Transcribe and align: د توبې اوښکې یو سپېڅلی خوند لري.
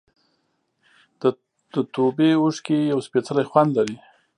د 1.71 1.75
توبې 1.93 2.29
اوښکې 2.41 2.77
یو 2.91 2.99
سپېڅلی 3.07 3.45
خوند 3.49 3.71
لري. 3.77 3.97